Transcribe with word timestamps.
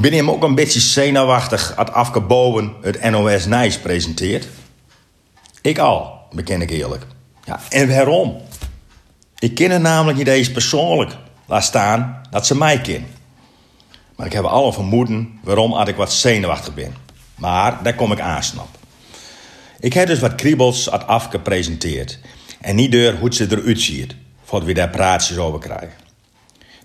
Ben 0.00 0.10
je 0.10 0.16
hem 0.16 0.30
ook 0.30 0.42
een 0.42 0.54
beetje 0.54 0.80
zenuwachtig 0.80 1.76
als 1.76 1.90
Afke 1.90 2.22
het 2.80 3.10
NOS 3.10 3.46
Nijs 3.46 3.78
presenteert? 3.78 4.48
Ik 5.60 5.78
al, 5.78 6.20
beken 6.32 6.62
ik 6.62 6.70
eerlijk. 6.70 7.06
Ja, 7.44 7.60
en 7.68 7.88
waarom? 7.88 8.36
Ik 9.38 9.54
ken 9.54 9.82
namelijk 9.82 10.18
niet 10.18 10.26
eens 10.26 10.52
persoonlijk. 10.52 11.16
Laat 11.46 11.64
staan 11.64 12.20
dat 12.30 12.46
ze 12.46 12.56
mij 12.56 12.80
ken. 12.80 13.06
Maar 14.16 14.26
ik 14.26 14.32
heb 14.32 14.44
alle 14.44 14.72
vermoeden 14.72 15.38
waarom 15.42 15.78
ik 15.78 15.96
wat 15.96 16.12
zenuwachtig 16.12 16.74
ben. 16.74 16.94
Maar 17.34 17.82
daar 17.82 17.94
kom 17.94 18.12
ik 18.12 18.20
aansnap. 18.20 18.68
Ik 19.80 19.92
heb 19.92 20.06
dus 20.06 20.18
wat 20.20 20.34
kriebels 20.34 20.90
at 20.90 21.06
Afke 21.06 21.40
presenteerd. 21.40 22.18
En 22.60 22.76
niet 22.76 22.92
door 22.92 23.12
hoe 23.12 23.34
ze 23.34 23.46
eruit 23.50 23.80
ziet, 23.80 24.14
voordat 24.44 24.68
we 24.68 24.74
daar 24.74 24.90
praatjes 24.90 25.38
over 25.38 25.58
krijgen. 25.58 26.07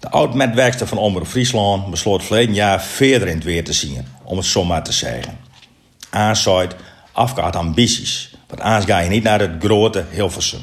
De 0.03 0.09
oud-medwerkster 0.09 0.87
van 0.87 0.97
Omroep 0.97 1.27
Friesland 1.27 1.89
besloot 1.89 2.23
verleden 2.23 2.55
jaar 2.55 2.81
verder 2.81 3.27
in 3.27 3.35
het 3.35 3.43
weer 3.43 3.63
te 3.63 3.73
zien, 3.73 4.07
om 4.23 4.37
het 4.37 4.45
zomaar 4.45 4.83
te 4.83 4.91
zeggen. 4.91 5.39
Aanzooit, 6.09 6.75
Afke 7.11 7.41
had 7.41 7.55
ambities, 7.55 8.35
want 8.47 8.61
anders 8.61 8.85
ga 8.85 8.99
je 8.99 9.09
niet 9.09 9.23
naar 9.23 9.39
het 9.39 9.51
grote 9.59 10.05
Hilversum. 10.09 10.59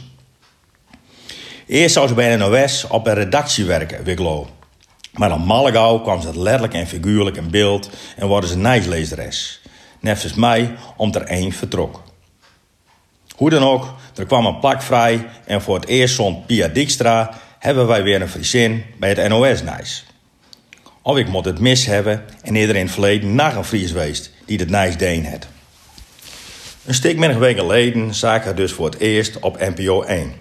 Eerst 1.67 1.95
zou 1.95 2.09
ze 2.09 2.15
bij 2.15 2.37
NOS 2.37 2.87
op 2.87 3.07
een 3.07 3.15
redactie 3.15 3.65
werken, 3.65 4.05
Wiglo. 4.05 4.49
Maar 5.13 5.29
dan 5.29 5.45
Mallegau 5.45 6.03
kwam 6.03 6.21
ze 6.21 6.41
letterlijk 6.41 6.75
en 6.75 6.87
figuurlijk 6.87 7.37
in 7.37 7.51
beeld 7.51 7.91
en 8.17 8.27
worden 8.27 8.51
ze 8.51 8.57
nijslezeres. 8.57 9.61
Net 10.01 10.23
als 10.23 10.35
mij, 10.35 10.75
om 10.97 11.15
er 11.15 11.23
één 11.23 11.53
vertrok. 11.53 12.03
Hoe 13.37 13.51
dan 13.51 13.63
ook, 13.63 13.95
er 14.15 14.27
kwam 14.27 14.47
een 14.47 14.59
plak 14.59 14.83
vrij 14.83 15.27
en 15.45 15.63
voor 15.63 15.75
het 15.75 15.87
eerst 15.87 16.15
zond 16.15 16.47
Pia 16.47 16.69
Dijkstra 16.69 17.39
hebben 17.61 17.87
wij 17.87 18.03
weer 18.03 18.21
een 18.21 18.29
Friesin 18.29 18.85
bij 18.99 19.09
het 19.09 19.29
NOS-nijs. 19.29 20.07
Of 21.03 21.17
ik 21.17 21.29
moet 21.29 21.45
het 21.45 21.59
mis 21.59 21.87
hebben 21.87 22.25
en 22.43 22.57
eerder 22.57 22.77
in 22.77 22.83
het 22.83 22.93
verleden 22.93 23.35
nog 23.35 23.55
een 23.55 23.65
Fries 23.65 23.91
geweest 23.91 24.31
die 24.47 24.59
het 24.59 24.71
nijs 24.71 24.97
deen 24.97 25.27
had. 25.27 25.47
Een 26.85 26.95
stuk 26.95 27.17
minder 27.17 27.39
weken 27.39 27.61
geleden 27.61 28.15
zag 28.15 28.45
ik 28.45 28.57
dus 28.57 28.73
voor 28.73 28.87
het 28.87 28.99
eerst 28.99 29.39
op 29.39 29.59
NPO 29.59 30.03
1. 30.03 30.33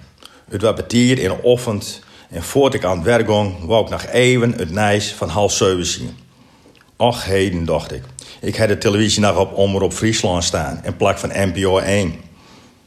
Het 0.49 0.61
was 0.61 0.73
betier 0.73 1.19
in 1.19 1.29
een 1.29 1.41
ochtend 1.41 2.01
en 2.29 2.43
voordat 2.43 2.73
ik 2.73 2.83
aan 2.83 2.97
het 2.97 3.05
werk 3.05 3.27
ging, 3.27 3.65
wou 3.65 3.83
ik 3.83 3.89
nog 3.89 4.05
even 4.05 4.51
het 4.51 4.71
nijs 4.71 5.13
van 5.13 5.29
half 5.29 5.51
zeven 5.51 5.85
zien. 5.85 6.17
Och 6.95 7.25
heden, 7.25 7.65
dacht 7.65 7.91
ik. 7.91 8.03
Ik 8.41 8.55
had 8.55 8.67
de 8.67 8.77
televisie 8.77 9.21
nog 9.21 9.37
op 9.37 9.57
Omroep 9.57 9.93
Friesland 9.93 10.43
staan 10.43 10.79
en 10.83 10.97
plak 10.97 11.17
van 11.17 11.31
NPO 11.33 11.77
1. 11.77 12.15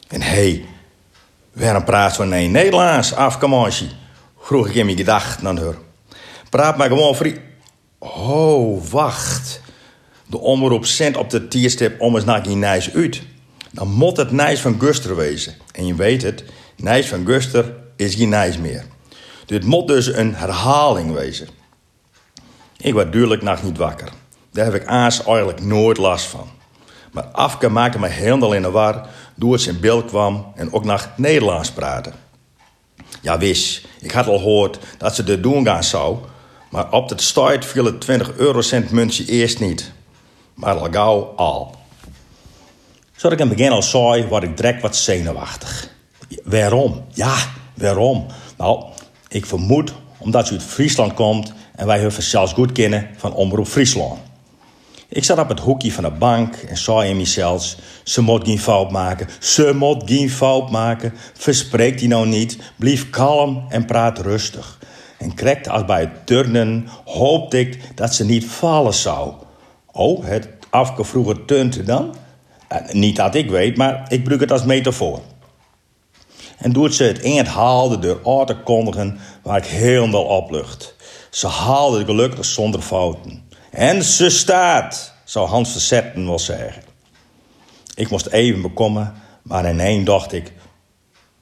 En 0.08 0.22
hé, 0.22 0.28
hey, 0.28 0.64
waarom 1.52 1.84
praat 1.84 2.16
van 2.16 2.28
nee 2.28 2.48
Nederlands, 2.48 3.14
afkamasje? 3.14 4.00
Vroeg 4.42 4.68
ik 4.68 4.74
in 4.74 4.84
mijn 4.84 4.96
gedachten 4.96 5.46
aan 5.46 5.58
haar. 5.58 5.74
Praat 6.50 6.76
maar 6.76 6.88
gewoon 6.88 7.14
Fries. 7.14 7.36
Oh, 7.98 8.84
wacht. 8.90 9.60
De 10.26 10.38
omroep 10.38 10.86
zendt 10.86 11.18
op 11.18 11.30
de 11.30 11.48
tierstip 11.48 12.00
om 12.00 12.14
eens 12.14 12.24
naar 12.24 12.42
die 12.42 12.56
Nijs 12.56 12.94
uit. 12.94 13.22
Dan 13.70 13.88
moet 13.88 14.16
het 14.16 14.30
Nijs 14.30 14.60
van 14.60 14.80
Guster 14.80 15.16
wezen. 15.16 15.54
En 15.72 15.86
je 15.86 15.94
weet 15.94 16.22
het, 16.22 16.44
Nijs 16.76 17.08
van 17.08 17.26
Guster 17.26 17.74
is 17.96 18.14
geen 18.14 18.28
Nijs 18.28 18.58
meer. 18.58 18.84
Dit 19.46 19.64
moet 19.64 19.88
dus 19.88 20.06
een 20.06 20.34
herhaling 20.34 21.12
wezen. 21.12 21.48
Ik 22.76 22.94
werd 22.94 23.12
duidelijk 23.12 23.42
nog 23.42 23.62
niet 23.62 23.76
wakker. 23.76 24.08
Daar 24.52 24.64
heb 24.64 24.74
ik 24.74 24.86
aas 24.86 25.24
eigenlijk 25.24 25.60
nooit 25.60 25.96
last 25.96 26.26
van. 26.26 26.48
Maar 27.12 27.24
Afke 27.24 27.68
maakte 27.68 27.98
me 27.98 28.08
helemaal 28.08 28.52
in 28.52 28.62
de 28.62 28.70
war 28.70 29.06
doordat 29.34 29.60
ze 29.60 29.70
in 29.70 29.80
beeld 29.80 30.04
kwam 30.04 30.52
en 30.54 30.72
ook 30.72 30.84
nog 30.84 31.10
Nederlands 31.16 31.70
praten. 31.70 32.12
Ja, 33.20 33.38
wist, 33.38 33.86
ik 34.02 34.10
had 34.10 34.26
al 34.26 34.38
gehoord 34.38 34.78
dat 34.98 35.14
ze 35.14 35.24
dit 35.24 35.42
doen 35.42 35.64
gaan 35.64 35.84
zou, 35.84 36.16
maar 36.70 36.92
op 36.92 37.08
het 37.08 37.22
start 37.22 37.64
viel 37.64 37.84
het 37.84 38.00
20 38.00 38.36
eurocent 38.36 38.90
muntje 38.90 39.24
eerst 39.24 39.60
niet. 39.60 39.92
Maar 40.54 40.74
al 40.74 40.88
gauw 40.90 41.32
al. 41.36 41.74
Zodat 43.16 43.32
ik 43.32 43.38
in 43.38 43.48
het 43.48 43.56
begin 43.56 43.72
al 43.72 43.82
zei, 43.82 44.26
word 44.26 44.42
ik 44.42 44.56
direct 44.56 44.82
wat 44.82 44.96
zenuwachtig. 44.96 45.88
Waarom? 46.44 47.04
Ja, 47.12 47.34
waarom? 47.74 48.26
Nou, 48.56 48.84
ik 49.28 49.46
vermoed 49.46 49.92
omdat 50.18 50.46
ze 50.46 50.52
uit 50.52 50.62
Friesland 50.62 51.14
komt 51.14 51.52
en 51.74 51.86
wij 51.86 52.00
haar 52.00 52.12
zelfs 52.12 52.52
goed 52.52 52.72
kennen 52.72 53.08
van 53.16 53.34
Omroep 53.34 53.66
Friesland. 53.66 54.18
Ik 55.12 55.24
zat 55.24 55.38
op 55.38 55.48
het 55.48 55.60
hoekje 55.60 55.92
van 55.92 56.04
de 56.04 56.10
bank 56.10 56.54
en 56.54 56.76
zei 56.76 57.08
in 57.08 57.16
mezelf: 57.16 57.76
ze 58.04 58.20
moet 58.20 58.44
geen 58.44 58.58
fout 58.58 58.90
maken, 58.90 59.28
ze 59.40 59.72
moet 59.74 60.02
geen 60.06 60.30
fout 60.30 60.70
maken. 60.70 61.12
Verspreekt 61.34 61.98
die 61.98 62.08
nou 62.08 62.26
niet, 62.26 62.58
blijf 62.76 63.10
kalm 63.10 63.64
en 63.68 63.84
praat 63.84 64.18
rustig. 64.18 64.78
En 65.18 65.34
krekt 65.34 65.68
als 65.68 65.84
bij 65.84 66.00
het 66.00 66.26
turnen 66.26 66.88
hoopte 67.04 67.58
ik 67.58 67.78
dat 67.94 68.14
ze 68.14 68.24
niet 68.24 68.44
vallen 68.44 68.94
zou. 68.94 69.32
Oh, 69.92 70.24
het 70.24 70.48
afke 70.70 71.04
vroeger 71.04 71.44
turnte 71.44 71.82
dan? 71.82 72.14
Eh, 72.68 72.92
niet 72.92 73.16
dat 73.16 73.34
ik 73.34 73.50
weet, 73.50 73.76
maar 73.76 74.02
ik 74.08 74.18
gebruik 74.18 74.40
het 74.40 74.52
als 74.52 74.64
metafoor. 74.64 75.20
En 76.58 76.72
doet 76.72 76.94
ze 76.94 77.04
het 77.04 77.22
eind 77.22 77.46
haalde 77.46 77.98
door 77.98 78.20
aan 78.24 78.46
te 78.46 78.56
kondigen 78.56 79.18
waar 79.42 79.58
ik 79.58 79.64
helemaal 79.64 80.24
oplucht. 80.24 80.94
Ze 81.30 81.46
haalde 81.46 81.98
het 81.98 82.06
gelukkig 82.06 82.44
zonder 82.44 82.80
fouten. 82.80 83.50
En 83.72 84.04
ze 84.04 84.30
staat, 84.30 85.14
zou 85.24 85.48
Hans 85.48 85.70
Verzetten 85.70 86.26
wel 86.26 86.38
zeggen. 86.38 86.82
Ik 87.94 88.10
moest 88.10 88.26
even 88.26 88.62
bekomen, 88.62 89.14
maar 89.42 89.70
ineens 89.70 90.04
dacht 90.04 90.32
ik... 90.32 90.52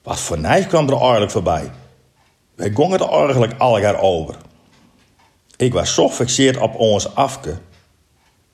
Wat 0.03 0.21
voor 0.21 0.39
nijs 0.39 0.67
kwam 0.67 0.89
er 0.89 1.01
eigenlijk 1.01 1.31
voorbij? 1.31 1.71
Wij 2.55 2.71
gongen 2.75 2.99
er 2.99 3.09
eigenlijk 3.09 3.55
alle 3.59 3.99
over. 3.99 4.37
Ik 5.57 5.73
was 5.73 5.95
zo 5.95 6.09
gefixeerd 6.09 6.57
op 6.57 6.75
ons 6.75 7.15
afke. 7.15 7.59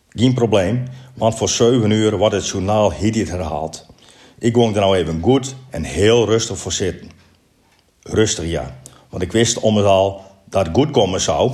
Geen 0.08 0.34
probleem, 0.34 0.84
want 1.14 1.34
voor 1.34 1.48
zeven 1.48 1.90
uur 1.90 2.16
wordt 2.16 2.34
het 2.34 2.48
journaal 2.48 2.92
hier 2.92 3.28
herhaald. 3.28 3.86
Ik 4.38 4.54
ging 4.54 4.74
er 4.74 4.80
nou 4.80 4.96
even 4.96 5.22
goed 5.22 5.54
en 5.70 5.84
heel 5.84 6.26
rustig 6.26 6.58
voor 6.58 6.72
zitten. 6.72 7.10
Rustig 8.02 8.44
ja, 8.44 8.76
want 9.08 9.22
ik 9.22 9.32
wist 9.32 9.60
om 9.60 9.76
het 9.76 9.86
al 9.86 10.24
dat 10.44 10.66
het 10.66 10.76
goed 10.76 10.90
komen 10.90 11.20
zou 11.20 11.52